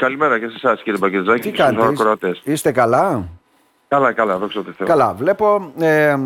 Καλημέρα 0.00 0.38
και 0.38 0.48
σε 0.48 0.54
εσάς 0.56 0.82
κύριε 0.82 0.98
Μπαγκετζάκη 0.98 1.40
Τι 1.40 1.50
και 1.50 1.62
στους 1.62 1.74
κάνετε, 1.74 1.86
ακροατές. 1.86 2.40
είστε 2.44 2.72
καλά; 2.72 3.28
Καλά, 3.88 4.12
καλά, 4.12 4.38
δόξα 4.38 4.62
τω 4.62 4.72
Θεώ. 4.72 4.86
Καλά, 4.86 5.14
βλέπω, 5.14 5.72
ε, 5.78 6.16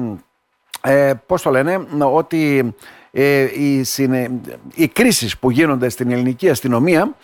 ε, 0.82 1.12
πώς 1.26 1.42
το 1.42 1.50
λένε, 1.50 1.86
ότι 2.12 2.74
ε, 3.10 3.42
οι, 3.42 3.82
συνε... 3.82 4.40
οι 4.74 4.88
κρίσεις 4.88 5.38
που 5.38 5.50
γίνονται 5.50 5.88
στην 5.88 6.10
ελληνική 6.10 6.50
αστυνομία 6.50 7.14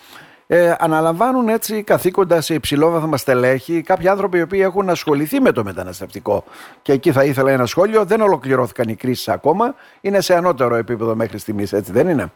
ε, 0.47 0.75
αναλαμβάνουν 0.79 1.49
έτσι 1.49 1.83
καθήκοντα 1.83 2.41
σε 2.41 2.55
υψηλόβαθμα 2.55 3.17
στελέχη 3.17 3.83
κάποιοι 3.83 4.09
άνθρωποι 4.09 4.39
οι 4.39 4.43
οποίοι 4.43 4.61
έχουν 4.63 4.89
ασχοληθεί 4.89 5.41
με 5.41 5.53
το 5.53 5.65
μεταναστευτικό. 5.65 6.45
Και 6.83 6.93
εκεί 6.93 7.13
θα 7.13 7.25
ήθελα 7.25 7.51
ένα 7.51 7.67
σχόλιο. 7.67 8.05
Δεν 8.05 8.21
ολοκληρώθηκαν 8.21 8.89
οι 8.89 8.95
κρίσεις 8.95 9.29
ακόμα. 9.29 9.75
Είναι 10.01 10.21
σε 10.21 10.35
ανώτερο 10.35 10.75
επίπεδο 10.75 11.15
μέχρι 11.15 11.39
στιγμής, 11.39 11.73
έτσι 11.73 11.93
δεν 11.93 12.09
είναι; 12.09 12.33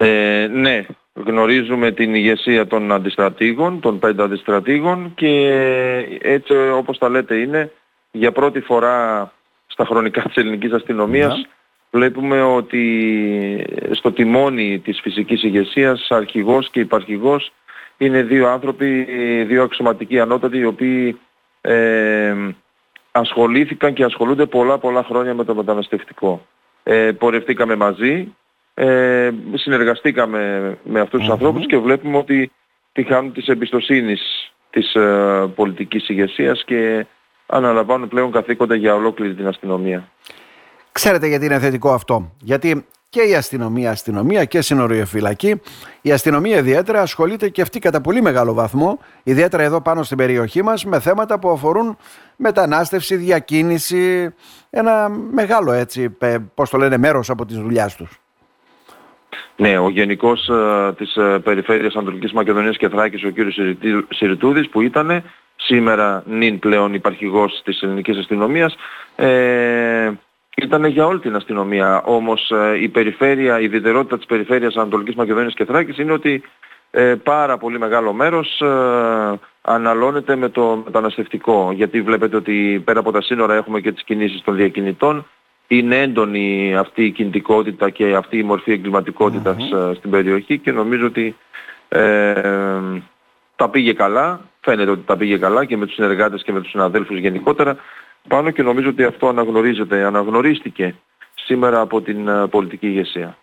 Ε, 0.00 0.48
ναι, 0.50 0.86
γνωρίζουμε 1.14 1.90
την 1.92 2.14
ηγεσία 2.14 2.66
των 2.66 2.92
αντιστρατήγων, 2.92 3.80
των 3.80 3.98
πέντε 3.98 4.22
αντιστρατήγων 4.22 5.12
και 5.14 5.28
έτσι 6.22 6.52
όπως 6.74 6.98
τα 6.98 7.08
λέτε 7.08 7.34
είναι 7.34 7.72
για 8.10 8.32
πρώτη 8.32 8.60
φορά 8.60 9.32
στα 9.66 9.84
χρονικά 9.84 10.22
της 10.22 10.36
ελληνικής 10.36 10.72
αστυνομίας 10.72 11.36
Ναι. 11.36 11.42
βλέπουμε 11.90 12.42
ότι 12.42 13.64
στο 13.90 14.12
τιμόνι 14.12 14.78
της 14.78 15.00
φυσικής 15.00 15.42
ηγεσίας 15.42 16.06
αρχηγός 16.10 16.70
και 16.70 16.80
υπαρχηγός 16.80 17.52
είναι 17.98 18.22
δύο 18.22 18.48
άνθρωποι, 18.48 19.06
δύο 19.48 19.62
αξιωματικοί 19.62 20.20
ανώτατοι 20.20 20.58
οι 20.58 20.64
οποίοι 20.64 21.18
ε, 21.60 22.34
ασχολήθηκαν 23.10 23.92
και 23.92 24.04
ασχολούνται 24.04 24.46
πολλά 24.46 24.78
πολλά 24.78 25.04
χρόνια 25.04 25.34
με 25.34 25.44
το 25.44 25.54
μεταναστευτικό. 25.54 26.46
Ε, 26.82 27.12
πορευτήκαμε 27.12 27.76
μαζί, 27.76 28.34
ε, 28.80 29.30
συνεργαστήκαμε 29.54 30.74
με 30.82 31.00
αυτούς 31.00 31.18
τους 31.18 31.28
Μμμ. 31.28 31.32
ανθρώπους 31.32 31.66
και 31.66 31.76
βλέπουμε 31.76 32.16
ότι 32.16 32.50
τη 32.92 33.02
χάνουν 33.04 33.32
της 33.32 33.46
εμπιστοσύνης 33.46 34.52
της 34.70 34.94
ε, 34.94 35.52
πολιτικής 35.54 36.08
ηγεσίας 36.08 36.64
και 36.64 37.06
αναλαμβάνουν 37.46 38.08
πλέον 38.08 38.32
καθήκοντα 38.32 38.74
για 38.74 38.94
ολόκληρη 38.94 39.34
την 39.34 39.46
αστυνομία. 39.46 40.08
Ξέρετε 40.92 41.26
γιατί 41.26 41.44
είναι 41.44 41.58
θετικό 41.58 41.92
αυτό. 41.92 42.32
Γιατί 42.40 42.86
και 43.08 43.22
η 43.22 43.34
αστυνομία, 43.34 43.90
αστυνομία 43.90 44.44
και 44.44 44.60
συνοριοφυλακή, 44.60 45.60
η 46.00 46.12
αστυνομία 46.12 46.56
ιδιαίτερα 46.58 47.00
ασχολείται 47.00 47.48
και 47.48 47.62
αυτή 47.62 47.78
κατά 47.78 48.00
πολύ 48.00 48.22
μεγάλο 48.22 48.54
βαθμό, 48.54 48.98
ιδιαίτερα 49.22 49.62
εδώ 49.62 49.80
πάνω 49.80 50.02
στην 50.02 50.16
περιοχή 50.16 50.62
μας, 50.62 50.84
με 50.84 51.00
θέματα 51.00 51.38
που 51.38 51.50
αφορούν 51.50 51.96
μετανάστευση, 52.36 53.16
διακίνηση, 53.16 54.34
ένα 54.70 55.08
μεγάλο 55.08 55.72
έτσι, 55.72 56.10
πε- 56.10 56.40
πώς 56.54 56.70
το 56.70 56.78
λένε, 56.78 56.96
μέρος 56.96 57.30
από 57.30 57.46
τις 57.46 57.56
δουλειάς 57.56 57.96
τους. 57.96 58.20
Ναι, 59.60 59.78
ο 59.78 59.88
Γενικός 59.88 60.48
ε, 60.48 60.92
της 60.96 61.16
ε, 61.16 61.38
Περιφέρειας 61.44 61.94
Ανατολικής 61.94 62.32
Μακεδονίας 62.32 62.76
και 62.76 62.88
Θράκης, 62.88 63.24
ο 63.24 63.28
κύριος 63.28 63.54
Σιρητή- 63.54 64.06
Σιρητούδης, 64.08 64.68
που 64.68 64.80
ήταν 64.80 65.22
σήμερα 65.56 66.22
νυν 66.26 66.58
πλέον 66.58 66.94
υπαρχηγός 66.94 67.60
της 67.64 67.82
ελληνικής 67.82 68.18
αστυνομίας, 68.18 68.76
ε, 69.16 70.10
ήταν 70.56 70.84
για 70.84 71.06
όλη 71.06 71.18
την 71.18 71.36
αστυνομία. 71.36 72.02
Όμως 72.04 72.50
ε, 72.50 72.78
η 72.82 72.88
περιφέρεια, 72.88 73.60
η 73.60 73.64
ιδιαιτερότητα 73.64 74.16
της 74.16 74.26
Περιφέρειας 74.26 74.76
Ανατολικής 74.76 75.14
Μακεδονίας 75.14 75.54
και 75.54 75.64
Θράκης 75.64 75.98
είναι 75.98 76.12
ότι 76.12 76.42
ε, 76.90 77.14
πάρα 77.14 77.58
πολύ 77.58 77.78
μεγάλο 77.78 78.12
μέρος 78.12 78.60
ε, 78.60 79.38
αναλώνεται 79.62 80.36
με 80.36 80.48
το 80.48 80.82
μεταναστευτικό. 80.84 81.72
Γιατί 81.74 82.02
βλέπετε 82.02 82.36
ότι 82.36 82.82
πέρα 82.84 83.00
από 83.00 83.12
τα 83.12 83.22
σύνορα 83.22 83.54
έχουμε 83.54 83.80
και 83.80 83.92
τις 83.92 84.02
κινήσεις 84.04 84.42
των 84.44 84.54
διακινητών. 84.56 85.26
Είναι 85.68 86.00
έντονη 86.00 86.76
αυτή 86.76 87.04
η 87.04 87.10
κινητικότητα 87.10 87.90
και 87.90 88.14
αυτή 88.14 88.38
η 88.38 88.42
μορφή 88.42 88.72
εγκληματικότητας, 88.72 89.70
ε, 89.70 89.94
στην 89.94 90.10
περιοχή 90.10 90.58
και 90.58 90.72
νομίζω 90.72 91.06
ότι 91.06 91.36
ε, 91.88 92.32
τα 93.56 93.68
πήγε 93.70 93.92
καλά. 93.92 94.40
Φαίνεται 94.60 94.90
ότι 94.90 95.02
τα 95.06 95.16
πήγε 95.16 95.38
καλά 95.38 95.64
και 95.64 95.76
με 95.76 95.86
τους 95.86 95.94
συνεργάτες 95.94 96.42
και 96.42 96.52
με 96.52 96.60
τους 96.60 96.70
συναδέλφους 96.70 97.18
γενικότερα 97.18 97.76
πάνω 98.28 98.50
και 98.50 98.62
νομίζω 98.62 98.88
ότι 98.88 99.04
αυτό 99.04 99.28
αναγνωρίζεται, 99.28 100.04
αναγνωρίστηκε 100.04 100.94
σήμερα 101.34 101.80
από 101.80 102.00
την 102.00 102.28
ε, 102.28 102.46
πολιτική 102.46 102.86
ηγεσία. 102.86 103.36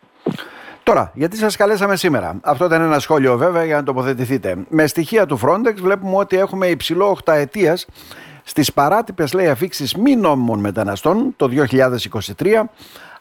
Τώρα, 0.84 1.12
γιατί 1.14 1.38
σας 1.38 1.56
καλέσαμε 1.56 1.96
σήμερα; 1.96 2.40
Αυτό 2.44 2.66
ήταν 2.66 2.82
ένα 2.82 3.00
σχόλιο 3.00 3.38
βέβαια 3.38 3.66
για 3.66 3.76
να 3.76 3.84
τοποθετηθείτε. 3.84 4.66
Με 4.70 4.88
στοιχεία 4.88 5.26
του 5.26 5.40
Frontex 5.44 5.76
βλέπουμε 5.82 6.16
ότι 6.16 6.38
έχουμε 6.38 6.68
υψηλό 6.68 7.10
οχταετίας 7.10 7.86
στις 8.48 8.74
παράτυπες 8.74 9.34
λέει 9.34 9.48
αφήξεις 9.48 9.96
μη 9.96 10.16
νόμιμων 10.16 10.60
μεταναστών 10.60 11.34
το 11.36 11.50
2023. 12.38 12.64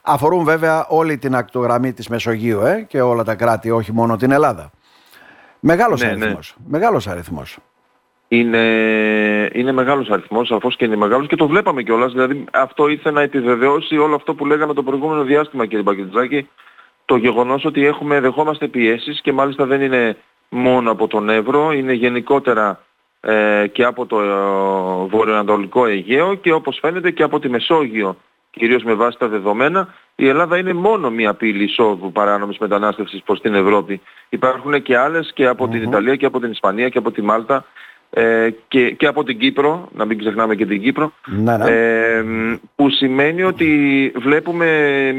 Αφορούν 0.02 0.44
βέβαια 0.44 0.86
όλη 0.88 1.18
την 1.18 1.34
ακτογραμμή 1.34 1.92
της 1.92 2.08
Μεσογείου 2.08 2.60
ε, 2.60 2.84
και 2.88 3.00
όλα 3.00 3.24
τα 3.24 3.34
κράτη, 3.34 3.70
όχι 3.70 3.92
μόνο 3.92 4.16
την 4.16 4.30
Ελλάδα. 4.30 4.70
Μεγάλος 5.60 6.00
Ναι, 6.00 6.06
ναι. 6.06 6.24
αριθμός. 6.24 6.54
Μεγάλος 6.66 7.06
αριθμός. 7.06 7.58
Είναι, 8.28 8.64
είναι 9.52 9.72
μεγάλος 9.72 10.10
αριθμός, 10.10 10.50
αφώς 10.50 10.76
και 10.76 10.84
είναι 10.84 10.96
μεγάλος 10.96 11.26
και 11.26 11.36
το 11.36 11.46
βλέπαμε 11.46 11.82
κιόλας. 11.82 12.12
Δηλαδή 12.12 12.44
αυτό 12.52 12.88
ήθελε 12.88 13.14
να 13.14 13.22
επιβεβαιώσει 13.22 13.98
όλο 13.98 14.14
αυτό 14.14 14.34
που 14.34 14.46
λέγαμε 14.46 14.74
το 14.74 14.82
προηγούμενο 14.82 15.22
διάστημα 15.22 15.66
κύριε 15.66 15.82
Μπακετζάκη. 15.82 16.48
Το 17.04 17.16
γεγονός 17.16 17.64
ότι 17.64 17.86
έχουμε, 17.86 18.20
δεχόμαστε 18.20 18.68
πιέσεις 18.68 19.20
και 19.20 19.32
μάλιστα 19.32 19.66
δεν 19.66 19.80
είναι 19.80 20.16
μόνο 20.48 20.90
από 20.90 21.06
τον 21.06 21.28
Εύρο, 21.28 21.72
είναι 21.72 21.92
γενικότερα 21.92 22.68
ε, 22.70 22.76
και 23.72 23.84
από 23.84 24.06
το 24.06 24.20
ε, 24.20 24.26
βορειοανατολικό 25.16 25.86
Αιγαίο 25.86 26.34
και 26.34 26.52
όπως 26.52 26.78
φαίνεται 26.80 27.10
και 27.10 27.22
από 27.22 27.38
τη 27.40 27.48
Μεσόγειο. 27.48 28.16
Κυρίως 28.50 28.82
με 28.82 28.94
βάση 28.94 29.18
τα 29.18 29.28
δεδομένα, 29.28 29.94
η 30.16 30.28
Ελλάδα 30.28 30.58
είναι 30.58 30.72
μόνο 30.72 31.10
μία 31.10 31.34
πύλη 31.34 31.64
εισόδου 31.64 32.12
παράνομης 32.12 32.58
μετανάστευσης 32.58 33.22
προς 33.22 33.40
την 33.40 33.54
Ευρώπη. 33.54 34.00
Υπάρχουν 34.28 34.82
και 34.82 34.96
άλλες 34.98 35.30
και 35.34 35.46
από 35.46 35.68
την 35.68 35.82
Ιταλία 35.82 36.16
και 36.16 36.26
από 36.26 36.40
την 36.40 36.50
Ισπανία 36.50 36.88
και 36.88 36.98
από 36.98 37.10
τη 37.10 37.22
Μάλτα 37.22 37.64
ε, 38.10 38.48
και, 38.68 38.90
και 38.90 39.06
από 39.06 39.24
την 39.24 39.38
Κύπρο, 39.38 39.88
να 39.92 40.04
μην 40.04 40.18
ξεχνάμε 40.18 40.54
και 40.54 40.66
την 40.66 40.82
Κύπρο, 40.82 41.12
Ναι, 41.26 41.56
ναι. 41.56 41.64
ε, 41.70 42.24
που 42.76 42.90
σημαίνει 42.90 43.42
ότι 43.42 43.68
βλέπουμε 44.16 44.66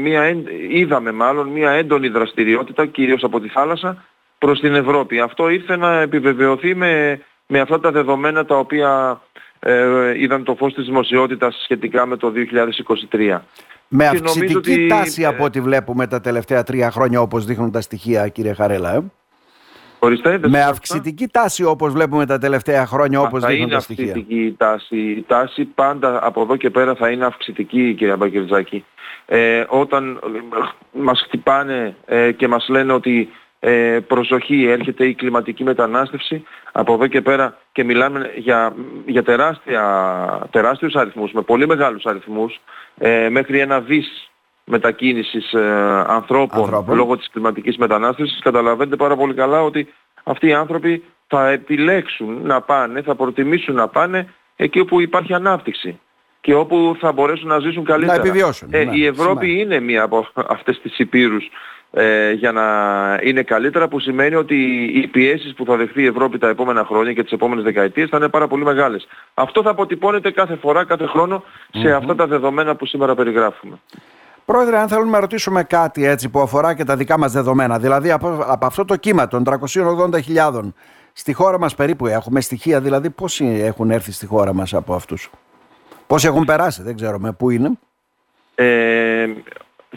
μία, 0.02 0.22
έντ- 0.22 0.48
είδαμε 0.70 1.12
μάλλον 1.12 1.48
μία 1.48 1.70
έντονη 1.70 2.08
δραστηριότητα 2.08 2.86
κυρίως 2.86 3.24
από 3.24 3.40
τη 3.40 3.48
θάλασσα 3.48 4.04
προς 4.38 4.60
την 4.60 4.74
Ευρώπη. 4.74 5.20
Αυτό 5.20 5.48
ήρθε 5.48 5.76
να 5.76 6.00
επιβεβαιωθεί 6.00 6.74
με, 6.74 7.20
με 7.46 7.60
αυτά 7.60 7.80
τα 7.80 7.90
δεδομένα 7.90 8.44
τα 8.44 8.58
οποία 8.58 9.20
ε, 9.58 10.20
είδαν 10.20 10.44
το 10.44 10.54
φως 10.54 10.74
της 10.74 10.84
δημοσιότητας 10.84 11.60
σχετικά 11.62 12.06
με 12.06 12.16
το 12.16 12.32
2023. 13.08 13.40
Με 13.88 14.08
και 14.12 14.18
νομίζω 14.18 14.24
αυξητική 14.24 14.56
ότι, 14.56 14.86
τάση 14.86 15.22
ε, 15.22 15.26
από 15.26 15.44
ό,τι 15.44 15.60
βλέπουμε 15.60 16.06
τα 16.06 16.20
τελευταία 16.20 16.62
τρία 16.62 16.90
χρόνια 16.90 17.20
όπως 17.20 17.44
δείχνουν 17.44 17.70
τα 17.70 17.80
στοιχεία 17.80 18.28
κύριε 18.28 18.52
Χαρέλα. 18.52 18.94
Ε. 18.94 19.02
Ορίστε, 19.98 20.30
δεν 20.30 20.40
Με 20.40 20.46
σας 20.46 20.56
άκουσα. 20.56 20.70
αυξητική 20.70 21.28
τάση 21.28 21.64
όπως 21.64 21.92
βλέπουμε 21.92 22.26
τα 22.26 22.38
τελευταία 22.38 22.86
χρόνια 22.86 23.20
όπως 23.20 23.42
θα 23.42 23.48
δείχνουν 23.48 23.66
είναι 23.66 23.74
τα 23.74 23.80
στοιχεία. 23.80 24.04
αυξητική 24.04 24.40
η 24.40 24.54
τάση. 24.56 24.96
Η 24.96 25.24
τάση 25.26 25.64
πάντα 25.64 26.26
από 26.26 26.42
εδώ 26.42 26.56
και 26.56 26.70
πέρα 26.70 26.94
θα 26.94 27.10
είναι 27.10 27.24
αυξητική 27.24 27.94
κυρία 27.94 28.16
Μπακερτζάκη. 28.16 28.84
Ε, 29.26 29.64
όταν 29.68 30.20
ε, 30.24 30.58
μας 30.92 31.22
χτυπάνε 31.26 31.96
ε, 32.06 32.32
και 32.32 32.48
μας 32.48 32.68
λένε 32.68 32.92
ότι 32.92 33.28
ε, 33.68 34.00
προσοχή 34.06 34.66
έρχεται 34.66 35.06
η 35.06 35.14
κλιματική 35.14 35.64
μετανάστευση 35.64 36.44
από 36.72 36.92
εδώ 36.92 37.06
και 37.06 37.20
πέρα 37.20 37.56
και 37.72 37.84
μιλάμε 37.84 38.30
για, 38.36 38.74
για 39.06 39.22
τεράστια, 39.22 39.82
τεράστιους 40.50 40.94
αριθμούς, 40.94 41.32
με 41.32 41.42
πολύ 41.42 41.66
μεγάλους 41.66 42.04
αριθμούς 42.04 42.60
ε, 42.98 43.28
μέχρι 43.28 43.58
ένα 43.58 43.80
δις 43.80 44.30
μετακίνησης 44.64 45.52
ε, 45.52 45.60
ανθρώπων, 46.06 46.62
Ανθρώπων. 46.62 46.96
λόγω 46.96 47.16
της 47.16 47.28
κλιματικής 47.32 47.76
μετανάστευσης 47.76 48.38
καταλαβαίνετε 48.42 48.96
πάρα 48.96 49.16
πολύ 49.16 49.34
καλά 49.34 49.62
ότι 49.62 49.92
αυτοί 50.24 50.46
οι 50.46 50.52
άνθρωποι 50.54 51.04
θα 51.26 51.48
επιλέξουν 51.48 52.40
να 52.42 52.60
πάνε, 52.60 53.02
θα 53.02 53.14
προτιμήσουν 53.14 53.74
να 53.74 53.88
πάνε 53.88 54.28
εκεί 54.56 54.80
όπου 54.80 55.00
υπάρχει 55.00 55.34
ανάπτυξη 55.34 56.00
και 56.40 56.54
όπου 56.54 56.96
θα 57.00 57.12
μπορέσουν 57.12 57.48
να 57.48 57.58
ζήσουν 57.58 57.84
καλύτερα. 57.84 58.20
επιβιώσουν, 58.20 58.68
Ε, 58.72 58.84
ναι, 58.84 58.96
η 58.96 59.06
Ευρώπη 59.06 59.46
σημαίνει. 59.46 59.60
είναι 59.62 59.80
μία 59.80 60.02
από 60.02 60.28
αυτές 60.34 60.80
τις 60.80 60.98
υπήρους 60.98 61.48
ε, 61.90 62.32
για 62.32 62.52
να 62.52 62.62
είναι 63.22 63.42
καλύτερα 63.42 63.88
που 63.88 64.00
σημαίνει 64.00 64.34
ότι 64.34 64.56
οι 64.94 65.06
πιέσεις 65.06 65.54
που 65.54 65.64
θα 65.64 65.76
δεχθεί 65.76 66.02
η 66.02 66.06
Ευρώπη 66.06 66.38
τα 66.38 66.48
επόμενα 66.48 66.84
χρόνια 66.84 67.12
και 67.12 67.22
τις 67.22 67.32
επόμενες 67.32 67.64
δεκαετίες 67.64 68.08
θα 68.08 68.16
είναι 68.16 68.28
πάρα 68.28 68.46
πολύ 68.46 68.64
μεγάλες. 68.64 69.06
Αυτό 69.34 69.62
θα 69.62 69.70
αποτυπώνεται 69.70 70.30
κάθε 70.30 70.56
φορά, 70.56 70.84
κάθε 70.84 71.06
χρόνο 71.06 71.42
σε 71.70 71.92
αυτά 71.92 72.14
τα 72.14 72.26
δεδομένα 72.26 72.76
που 72.76 72.86
σήμερα 72.86 73.14
περιγράφουμε. 73.14 73.80
Πρόεδρε, 74.44 74.78
αν 74.78 74.88
θέλουμε 74.88 75.10
να 75.10 75.20
ρωτήσουμε 75.20 75.62
κάτι 75.62 76.06
έτσι 76.06 76.28
που 76.28 76.40
αφορά 76.40 76.74
και 76.74 76.84
τα 76.84 76.96
δικά 76.96 77.18
μας 77.18 77.32
δεδομένα, 77.32 77.78
δηλαδή 77.78 78.10
από, 78.10 78.44
από 78.46 78.66
αυτό 78.66 78.84
το 78.84 78.96
κύμα 78.96 79.28
των 79.28 79.42
380.000 79.46 80.72
στη 81.12 81.32
χώρα 81.32 81.58
μας 81.58 81.74
περίπου 81.74 82.06
έχουμε 82.06 82.40
στοιχεία, 82.40 82.80
δηλαδή 82.80 83.10
πόσοι 83.10 83.44
έχουν 83.44 83.90
έρθει 83.90 84.12
στη 84.12 84.26
χώρα 84.26 84.54
μας 84.54 84.74
από 84.74 84.94
αυτούς; 84.94 85.30
Πόσοι 86.06 86.26
έχουν 86.26 86.44
περάσει, 86.44 86.82
δεν 86.82 86.96
ξέρω 86.96 87.18
με 87.18 87.32
πού 87.32 87.50
είναι. 87.50 87.70
Ε, 88.54 89.26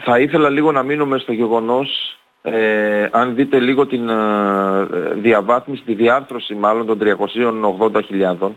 θα 0.02 0.18
ήθελα 0.18 0.48
λίγο 0.48 0.72
να 0.72 0.82
μείνουμε 0.82 1.18
στο 1.18 1.32
γεγονός, 1.32 2.18
ε, 2.42 3.08
αν 3.10 3.34
δείτε 3.34 3.58
λίγο 3.58 3.86
την 3.86 4.08
ε, 4.08 4.86
διαβάθμιση, 5.14 5.82
τη 5.82 5.94
διάρθρωση 5.94 6.54
μάλλον 6.54 6.86
των 6.86 6.98
380.000, 8.40 8.50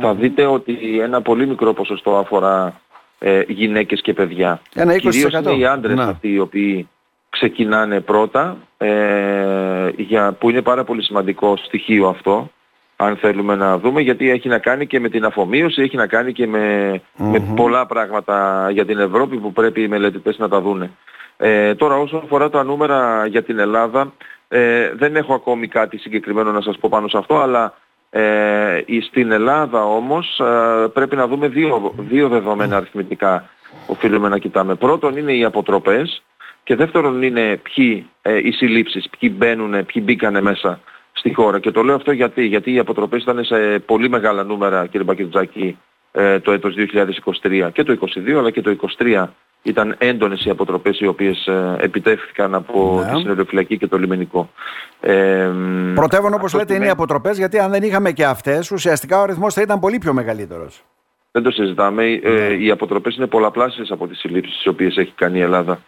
θα 0.00 0.14
δείτε 0.14 0.46
ότι 0.46 1.00
ένα 1.00 1.22
πολύ 1.22 1.46
μικρό 1.46 1.72
ποσοστό 1.72 2.16
αφορά 2.16 2.80
ε, 3.18 3.42
γυναίκες 3.48 4.00
και 4.00 4.12
παιδιά. 4.12 4.60
Ένα 4.74 4.94
20%. 4.94 4.98
Κυρίως 4.98 5.32
είναι 5.32 5.52
οι 5.52 5.66
άντρες 5.66 5.96
Ναι. 5.96 6.02
αυτοί 6.02 6.32
οι 6.32 6.38
οποίοι 6.38 6.88
ξεκινάνε 7.28 8.00
πρώτα 8.00 8.56
ε, 8.76 9.88
για, 9.96 10.32
που 10.32 10.50
είναι 10.50 10.62
πάρα 10.62 10.84
πολύ 10.84 11.02
σημαντικό 11.02 11.56
στοιχείο 11.56 12.08
αυτό 12.08 12.50
αν 12.96 13.16
θέλουμε 13.16 13.54
να 13.54 13.78
δούμε 13.78 14.00
γιατί 14.00 14.30
έχει 14.30 14.48
να 14.48 14.58
κάνει 14.58 14.86
και 14.86 15.00
με 15.00 15.08
την 15.08 15.24
αφομοίωση, 15.24 15.82
έχει 15.82 15.96
να 15.96 16.06
κάνει 16.06 16.32
και 16.32 16.46
με, 16.46 17.00
με 17.16 17.52
πολλά 17.56 17.86
πράγματα 17.86 18.68
για 18.70 18.84
την 18.84 18.98
Ευρώπη 18.98 19.36
που 19.36 19.52
πρέπει 19.52 19.82
οι 19.82 19.88
μελετητές 19.88 20.38
να 20.38 20.48
τα 20.48 20.60
δούνε. 20.60 20.90
Ε, 21.36 21.74
τώρα 21.74 21.96
όσον 21.96 22.20
αφορά 22.24 22.50
τα 22.50 22.64
νούμερα 22.64 23.26
για 23.26 23.42
την 23.42 23.58
Ελλάδα 23.58 24.12
ε, 24.48 24.92
δεν 24.94 25.16
έχω 25.16 25.34
ακόμη 25.34 25.68
κάτι 25.68 25.98
συγκεκριμένο 25.98 26.52
να 26.52 26.60
σας 26.60 26.78
πω 26.78 26.88
πάνω 26.88 27.08
σε 27.08 27.18
αυτό 27.18 27.38
αλλά 27.38 27.74
ε, 28.10 28.82
στην 29.02 29.30
Ελλάδα 29.30 29.84
όμως 29.84 30.40
ε, 30.40 30.88
πρέπει 30.92 31.16
να 31.16 31.26
δούμε 31.26 31.48
δύο, 31.48 31.94
δύο 31.96 32.28
δεδομένα 32.28 32.76
αριθμητικά 32.76 33.48
οφείλουμε 33.86 34.28
να 34.28 34.38
κοιτάμε. 34.38 34.74
Πρώτον 34.74 35.16
είναι 35.16 35.32
οι 35.32 35.44
αποτροπές 35.44 36.22
και 36.62 36.76
δεύτερον 36.76 37.22
είναι 37.22 37.56
ποιοι 37.56 38.10
ε, 38.22 38.38
οι 38.38 38.52
συλλήψεις, 38.52 39.08
ποιοι 39.18 39.34
μπαίνουν, 39.36 39.86
ποιοι 39.86 40.02
μπήκανε 40.04 40.40
μέσα 40.40 40.80
στη 41.18 41.34
χώρα. 41.34 41.58
Και 41.58 41.70
το 41.70 41.82
λέω 41.82 41.94
αυτό 41.94 42.12
γιατί, 42.12 42.44
γιατί 42.44 42.72
οι 42.72 42.78
αποτροπές 42.78 43.22
ήταν 43.22 43.44
σε 43.44 43.78
πολύ 43.78 44.08
μεγάλα 44.08 44.44
νούμερα 44.44 44.86
κύριε 44.86 45.06
Μπακετζάκη 45.06 45.78
ε, 46.12 46.40
το 46.40 46.52
έτος 46.52 46.74
2023 47.42 47.68
και 47.72 47.82
το 47.82 47.98
2022 48.26 48.30
αλλά 48.38 48.50
και 48.50 48.60
το 48.62 48.76
2023 48.98 49.26
ήταν 49.62 49.94
έντονες 49.98 50.44
οι 50.44 50.50
αποτροπές 50.50 51.00
οι 51.00 51.06
οποίες 51.06 51.46
ε, 51.46 51.76
επιτεύχθηκαν 51.80 52.54
από 52.54 53.02
ναι. 53.04 53.12
τη 53.12 53.18
συνεργοφυλακή 53.18 53.78
και 53.78 53.86
το 53.86 53.98
λιμενικό. 53.98 54.50
Ε, 55.00 55.50
Πρωτεύον 55.94 56.34
όπως 56.34 56.54
λέτε 56.54 56.74
είναι 56.74 56.86
οι 56.86 56.88
αποτροπές 56.88 57.38
γιατί 57.38 57.58
αν 57.58 57.70
δεν 57.70 57.82
είχαμε 57.82 58.12
και 58.12 58.24
αυτές 58.24 58.70
ουσιαστικά 58.70 59.18
ο 59.18 59.22
αριθμός 59.22 59.54
θα 59.54 59.60
ήταν 59.60 59.80
πολύ 59.80 59.98
πιο 59.98 60.12
μεγαλύτερος. 60.12 60.84
Δεν 61.32 61.42
το 61.42 61.50
συζητάμε. 61.50 62.04
Ε, 62.04 62.30
ναι. 62.30 62.54
οι 62.54 62.70
αποτροπές 62.70 63.16
είναι 63.16 63.26
πολλαπλάσιες 63.26 63.90
από 63.90 64.06
τις 64.06 64.18
συλλήψεις 64.18 64.56
τις 64.56 64.66
οποίες 64.66 64.96
έχει 64.96 65.12
κάνει 65.16 65.38
η 65.38 65.42
Ελλάδα. 65.42 65.80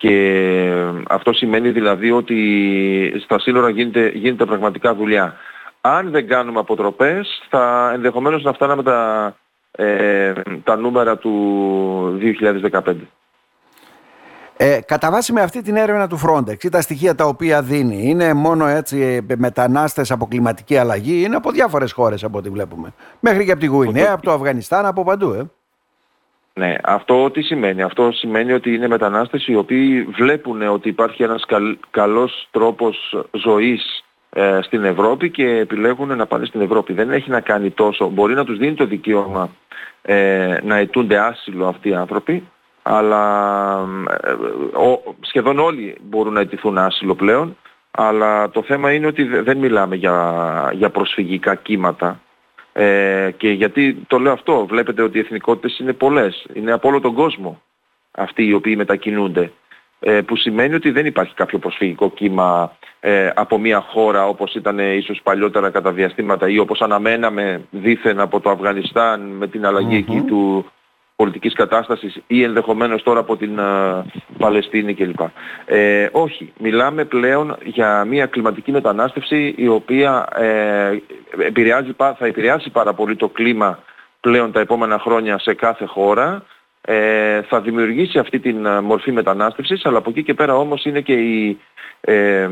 Και 0.00 0.72
αυτό 1.08 1.32
σημαίνει 1.32 1.70
δηλαδή 1.70 2.10
ότι 2.10 3.20
στα 3.24 3.38
σύνορα 3.38 3.70
γίνεται, 3.70 4.12
γίνεται 4.14 4.44
πραγματικά 4.44 4.94
δουλειά. 4.94 5.36
Αν 5.80 6.10
δεν 6.10 6.28
κάνουμε 6.28 6.60
αποτροπές 6.60 7.42
θα 7.48 7.90
ενδεχομένως 7.94 8.42
να 8.42 8.52
φτάναμε 8.52 8.82
τα, 8.82 9.34
ε, 9.70 10.32
τα 10.64 10.76
νούμερα 10.76 11.16
του 11.16 12.18
2015. 12.18 12.94
Ε, 14.56 14.80
κατά 14.86 15.10
βάση 15.10 15.32
με 15.32 15.40
αυτή 15.40 15.62
την 15.62 15.76
έρευνα 15.76 16.06
του 16.06 16.20
Frontex 16.26 16.64
ή 16.64 16.68
τα 16.68 16.80
στοιχεία 16.80 17.14
τα 17.14 17.24
οποία 17.24 17.62
δίνει, 17.62 18.02
είναι 18.02 18.34
μόνο 18.34 18.66
έτσι 18.66 19.24
ε, 19.28 19.34
μετανάστες 19.36 20.10
από 20.10 20.26
κλιματική 20.26 20.76
αλλαγή, 20.76 21.22
είναι 21.22 21.36
από 21.36 21.50
διάφορες 21.50 21.92
χώρες 21.92 22.24
από 22.24 22.38
ό,τι 22.38 22.48
βλέπουμε. 22.48 22.92
Μέχρι 23.20 23.44
και 23.44 23.50
από 23.50 23.60
τη 23.60 23.66
Γουινέα, 23.66 24.12
από 24.12 24.22
το 24.22 24.32
Αφγανιστάν, 24.32 24.86
από 24.86 25.04
παντού. 25.04 25.32
Ε. 25.32 25.50
Ναι, 26.60 26.74
αυτό 26.82 27.30
τι 27.30 27.42
σημαίνει; 27.42 27.82
Αυτό 27.82 28.12
σημαίνει 28.12 28.52
ότι 28.52 28.74
είναι 28.74 28.88
μετανάστες 28.88 29.46
οι 29.46 29.54
οποίοι 29.54 30.02
βλέπουν 30.02 30.62
ότι 30.62 30.88
υπάρχει 30.88 31.22
ένας 31.22 31.44
καλ, 31.46 31.76
καλός 31.90 32.48
τρόπος 32.50 33.24
ζωής 33.32 34.04
ε, 34.30 34.58
στην 34.62 34.84
Ευρώπη 34.84 35.30
και 35.30 35.46
επιλέγουν 35.46 36.16
να 36.16 36.26
πάνε 36.26 36.44
στην 36.44 36.60
Ευρώπη. 36.60 36.92
Δεν 36.92 37.10
έχει 37.10 37.30
να 37.30 37.40
κάνει 37.40 37.70
τόσο. 37.70 38.08
Μπορεί 38.08 38.34
να 38.34 38.44
τους 38.44 38.58
δίνει 38.58 38.74
το 38.74 38.86
δικαίωμα 38.86 39.50
ε, 40.02 40.56
να 40.62 40.76
αιτούνται 40.76 41.18
άσυλο 41.18 41.66
αυτοί 41.66 41.88
οι 41.88 41.94
άνθρωποι, 41.94 42.48
αλλά 42.82 43.14
ε, 44.22 44.30
ο, 44.78 45.14
σχεδόν 45.20 45.58
όλοι 45.58 45.96
μπορούν 46.02 46.32
να 46.32 46.40
αιτηθούν 46.40 46.78
άσυλο 46.78 47.14
πλέον, 47.14 47.56
αλλά 47.90 48.50
το 48.50 48.62
θέμα 48.62 48.92
είναι 48.92 49.06
ότι 49.06 49.24
δεν 49.24 49.58
μιλάμε 49.58 49.96
για, 49.96 50.70
για 50.74 50.90
προσφυγικά 50.90 51.54
κύματα 51.54 52.20
ε, 52.72 53.30
και 53.36 53.50
γιατί 53.50 53.94
το 54.06 54.18
λέω 54.18 54.32
αυτό, 54.32 54.66
βλέπετε 54.66 55.02
ότι 55.02 55.18
οι 55.18 55.20
εθνικότητες 55.20 55.78
είναι 55.78 55.92
πολλές, 55.92 56.46
είναι 56.52 56.72
από 56.72 56.88
όλο 56.88 57.00
τον 57.00 57.14
κόσμο 57.14 57.62
αυτοί 58.10 58.46
οι 58.46 58.52
οποίοι 58.52 58.74
μετακινούνται. 58.76 59.52
Ε, 60.02 60.20
που 60.20 60.36
σημαίνει 60.36 60.74
ότι 60.74 60.90
δεν 60.90 61.06
υπάρχει 61.06 61.34
κάποιο 61.34 61.58
προσφυγικό 61.58 62.10
κύμα 62.10 62.76
ε, 63.00 63.30
από 63.34 63.58
μια 63.58 63.80
χώρα 63.80 64.26
όπως 64.26 64.54
ήταν 64.54 64.78
ίσως 64.78 65.20
παλιότερα 65.22 65.70
κατά 65.70 65.92
διαστήματα 65.92 66.48
ή 66.48 66.58
όπως 66.58 66.80
αναμέναμε 66.80 67.62
δήθεν 67.70 68.20
από 68.20 68.40
το 68.40 68.50
Αφγανιστάν 68.50 69.20
με 69.20 69.48
την 69.48 69.66
αλλαγή 69.66 69.96
εκεί 69.96 70.20
του, 70.20 70.70
πολιτικής 71.20 71.54
κατάστασης 71.54 72.22
ή 72.26 72.42
ενδεχομένως 72.42 73.02
τώρα 73.02 73.20
από 73.20 73.36
την 73.36 73.58
uh, 73.58 74.02
Παλαιστίνη 74.38 74.94
κλπ. 74.94 75.20
Ε, 75.64 76.08
όχι, 76.12 76.52
μιλάμε 76.58 77.04
πλέον 77.04 77.56
για 77.64 78.04
μια 78.04 78.26
κλιματική 78.26 78.70
μετανάστευση 78.70 79.54
η 79.56 79.68
οποία 79.68 80.28
ε, 80.34 80.98
επηρεάζει, 81.38 81.92
θα 81.96 82.26
επηρεάσει 82.26 82.70
πάρα 82.70 82.92
πολύ 82.94 83.16
το 83.16 83.28
κλίμα 83.28 83.78
πλέον 84.20 84.52
τα 84.52 84.60
επόμενα 84.60 84.98
χρόνια 84.98 85.38
σε 85.38 85.54
κάθε 85.54 85.84
χώρα. 85.84 86.44
Ε, 86.80 87.42
θα 87.42 87.60
δημιουργήσει 87.60 88.18
αυτή 88.18 88.38
την 88.38 88.68
μορφή 88.82 89.12
μετανάστευσης, 89.12 89.86
αλλά 89.86 89.98
από 89.98 90.10
εκεί 90.10 90.22
και 90.22 90.34
πέρα 90.34 90.56
όμως 90.56 90.84
είναι 90.84 91.00
και, 91.00 91.12
η, 91.12 91.58
ε, 92.00 92.48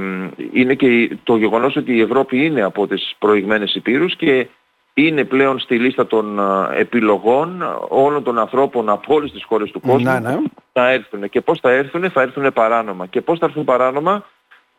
είναι 0.53 0.75
και 0.75 1.17
το 1.23 1.37
γεγονός 1.37 1.77
ότι 1.77 1.97
η 1.97 2.01
Ευρώπη 2.01 2.45
είναι 2.45 2.63
από 2.63 2.87
τις 2.87 3.15
προηγμένες 3.19 3.75
υπήρους 3.75 4.17
και 4.17 4.49
είναι 4.95 5.25
πλέον 5.25 5.59
στη 5.59 5.79
λίστα 5.79 6.07
των 6.07 6.41
επιλογών 6.77 7.63
όλων 7.89 8.23
των 8.23 8.39
ανθρώπων 8.39 8.89
από 8.89 9.15
όλες 9.15 9.33
τις 9.33 9.45
χώρες 9.45 9.71
του 9.71 9.81
κόσμου 9.81 10.03
να, 10.03 10.21
ναι. 10.21 10.39
θα 10.73 10.91
έρθουν. 10.91 11.29
Και 11.29 11.41
πώς 11.41 11.61
θα 11.61 11.71
έρθουν, 11.71 12.11
θα 12.11 12.23
έρθουν 12.23 12.53
παράνομα. 12.53 13.07
Και 13.07 13.21
πώς 13.21 13.39
θα 13.39 13.47
έρθουν 13.47 13.65
παράνομα; 13.65 14.25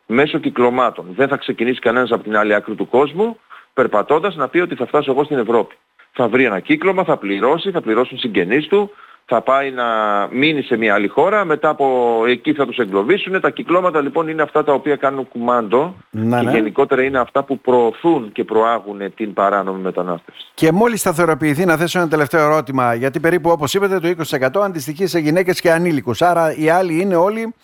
Μέσω 0.06 0.38
κυκλωμάτων. 0.38 1.06
Δεν 1.16 1.28
θα 1.28 1.36
ξεκινήσει 1.36 1.80
κανένας 1.80 2.10
από 2.10 2.22
την 2.22 2.36
άλλη 2.36 2.54
άκρη 2.54 2.74
του 2.74 2.88
κόσμου 2.88 3.38
περπατώντας 3.74 4.36
να 4.36 4.48
πει 4.48 4.58
ότι 4.58 4.74
θα 4.74 4.86
φτάσω 4.86 5.10
εγώ 5.10 5.24
στην 5.24 5.38
Ευρώπη. 5.38 5.74
Θα 6.12 6.28
βρει 6.28 6.44
ένα 6.44 6.60
κύκλωμα, 6.60 7.04
θα 7.04 7.16
πληρώσει, 7.16 7.70
θα 7.70 7.80
πληρώσουν 7.80 8.18
συγγενείς 8.18 8.66
του, 8.66 8.90
θα 9.32 9.40
πάει 9.40 9.70
να 9.70 9.84
μείνει 10.30 10.62
σε 10.62 10.76
μια 10.76 10.94
άλλη 10.94 11.08
χώρα, 11.08 11.44
μετά 11.44 11.68
από 11.68 12.22
εκεί 12.26 12.52
θα 12.52 12.66
τους 12.66 12.76
εγκλωβίσουν. 12.76 13.40
Τα 13.40 13.50
κυκλώματα 13.50 14.00
λοιπόν 14.00 14.28
είναι 14.28 14.42
αυτά 14.42 14.64
τα 14.64 14.72
οποία 14.72 14.96
κάνουν 14.96 15.28
κουμάντο 15.28 15.94
ναι, 16.10 16.38
και 16.38 16.44
ναι. 16.44 16.50
γενικότερα 16.50 17.02
είναι 17.02 17.18
αυτά 17.18 17.44
που 17.44 17.58
προωθούν 17.58 18.32
και 18.32 18.44
προάγουν 18.44 19.14
την 19.14 19.32
παράνομη 19.32 19.80
μετανάστευση. 19.80 20.46
Και 20.54 20.72
μόλις 20.72 21.00
σταθεροποιηθεί 21.00 21.64
να 21.64 21.76
θέσω 21.76 21.98
ένα 21.98 22.08
τελευταίο 22.08 22.40
ερώτημα, 22.40 22.94
γιατί 22.94 23.20
περίπου 23.20 23.50
όπως 23.50 23.74
είπατε 23.74 23.98
το 23.98 24.24
20% 24.38 24.60
αντιστοιχείς 24.62 25.10
σε 25.10 25.18
γυναίκες 25.18 25.60
και 25.60 25.72
ανήλικους, 25.72 26.22
άρα 26.22 26.56
οι 26.56 26.68
άλλοι 26.70 27.00
είναι 27.00 27.16
όλοι 27.16 27.54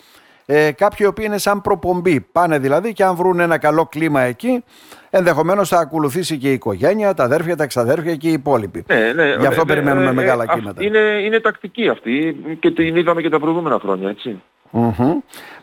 ε, 0.49 0.71
κάποιοι 0.71 0.97
οι 0.99 1.05
οποίοι 1.05 1.25
είναι 1.27 1.37
σαν 1.37 1.61
προπομπή. 1.61 2.21
Πάνε 2.31 2.59
δηλαδή 2.59 2.93
και 2.93 3.03
αν 3.03 3.15
βρουν 3.15 3.39
ένα 3.39 3.57
καλό 3.57 3.85
κλίμα 3.85 4.21
εκεί, 4.21 4.63
ενδεχομένως 5.09 5.69
θα 5.69 5.79
ακολουθήσει 5.79 6.37
και 6.37 6.49
η 6.49 6.53
οικογένεια, 6.53 7.13
τα 7.13 7.23
αδέρφια, 7.23 7.55
τα 7.55 7.63
εξαδέρφια 7.63 8.15
και 8.15 8.27
οι 8.27 8.31
υπόλοιποι. 8.31 8.83
Ναι, 8.87 9.13
ναι, 9.13 9.35
Γι' 9.39 9.45
αυτό 9.45 9.61
ναι, 9.61 9.73
περιμένουμε 9.73 10.05
ναι, 10.05 10.13
μεγάλα 10.13 10.43
ε, 10.43 10.53
κύματα. 10.53 10.83
Είναι, 10.83 10.99
είναι 10.99 11.39
τακτική 11.39 11.89
αυτή 11.89 12.37
και 12.59 12.71
την 12.71 12.95
είδαμε 12.95 13.21
και 13.21 13.29
τα 13.29 13.39
προηγούμενα 13.39 13.79
χρόνια, 13.79 14.09
έτσι. 14.09 14.41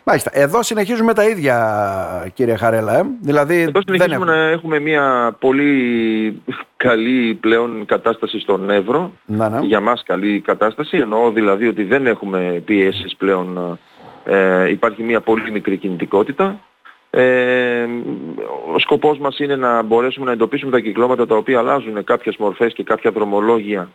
Μάλιστα. 0.03 0.31
Εδώ 0.33 0.63
συνεχίζουμε 0.63 1.13
τα 1.13 1.23
ίδια, 1.23 2.31
κύριε 2.33 2.55
Χαρέλα. 2.55 2.97
Ε; 2.97 3.03
Δηλαδή, 3.21 3.61
Εδώ 3.61 3.81
συνεχίζουμε 3.85 4.25
να 4.25 4.35
έχουμε 4.35 4.79
μια 4.79 5.35
πολύ 5.39 6.41
καλή 6.77 7.33
πλέον 7.33 7.85
κατάσταση 7.85 8.39
στον 8.39 8.69
Εύρο. 8.69 9.11
Να, 9.25 9.49
ναι. 9.49 9.59
Για 9.59 9.79
μας 9.79 10.03
καλή 10.05 10.39
κατάσταση. 10.39 10.97
Εννοώ 10.97 11.31
δηλαδή 11.31 11.67
ότι 11.67 11.83
δεν 11.83 12.07
έχουμε 12.07 12.61
πιέσεις 12.65 13.15
πλέον 13.15 13.79
ε, 14.25 14.69
υπάρχει 14.69 15.03
μια 15.03 15.21
πολύ 15.21 15.51
μικρή 15.51 15.77
κινητικότητα. 15.77 16.59
Ε, 17.09 17.87
ο 18.73 18.79
σκοπός 18.79 19.17
μας 19.17 19.39
είναι 19.39 19.55
να 19.55 19.81
μπορέσουμε 19.81 20.25
να 20.25 20.31
εντοπίσουμε 20.31 20.71
τα 20.71 20.79
κυκλώματα 20.79 21.27
τα 21.27 21.35
οποία 21.35 21.59
αλλάζουν 21.59 22.03
κάποιες 22.03 22.37
μορφές 22.37 22.73
και 22.73 22.83
κάποια 22.83 23.11
δρομολόγια 23.11 23.89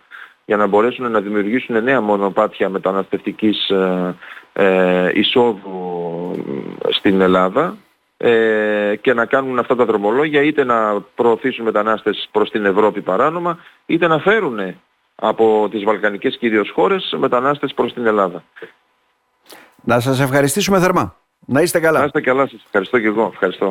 για 0.44 0.56
να 0.56 0.66
μπορέσουν 0.66 1.10
να 1.10 1.20
δημιουργήσουν 1.20 1.82
νέα 1.82 2.00
μονοπάτια 2.00 2.68
μεταναστευτικής 2.68 3.68
ε, 3.68 4.14
ε, 4.52 5.10
εισόδου 5.14 6.44
στην 6.88 7.20
Ελλάδα 7.20 7.76
ε, 8.16 8.96
και 9.00 9.14
να 9.14 9.26
κάνουν 9.26 9.58
αυτά 9.58 9.76
τα 9.76 9.84
δρομολόγια 9.84 10.42
είτε 10.42 10.64
να 10.64 11.00
προωθήσουν 11.14 11.64
μετανάστες 11.64 12.28
προς 12.32 12.50
την 12.50 12.64
Ευρώπη 12.64 13.00
παράνομα 13.00 13.58
είτε 13.86 14.06
να 14.06 14.18
φέρουν 14.18 14.74
από 15.14 15.68
τις 15.70 15.84
Βαλκανικές 15.84 16.36
κυρίως 16.36 16.70
χώρες 16.70 17.14
μετανάστες 17.18 17.74
προς 17.74 17.92
την 17.92 18.06
Ελλάδα. 18.06 18.44
Να 19.84 20.00
σας 20.00 20.20
ευχαριστήσουμε 20.20 20.80
θερμά. 20.80 21.14
Να 21.46 21.60
είστε 21.62 21.80
καλά. 21.80 21.98
Να 21.98 22.04
είστε 22.04 22.20
καλά 22.20 22.46
σας. 22.48 22.62
Ευχαριστώ 22.64 22.98
και 22.98 23.06
εγώ. 23.06 23.30
Ευχαριστώ. 23.32 23.68